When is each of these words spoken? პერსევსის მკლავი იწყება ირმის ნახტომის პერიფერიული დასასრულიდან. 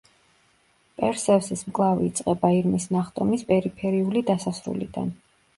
პერსევსის 1.01 1.61
მკლავი 1.67 2.09
იწყება 2.11 2.51
ირმის 2.61 2.87
ნახტომის 2.97 3.47
პერიფერიული 3.53 4.25
დასასრულიდან. 4.31 5.17